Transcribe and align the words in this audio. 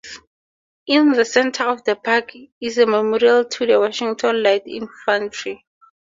In 0.87 1.11
the 1.11 1.23
center 1.23 1.65
of 1.65 1.83
the 1.83 1.95
park 1.95 2.31
is 2.59 2.79
a 2.79 2.87
memorial 2.87 3.45
to 3.45 3.67
the 3.67 3.79
Washington 3.79 4.41
Light 4.41 4.63
Infantry. 4.65 5.63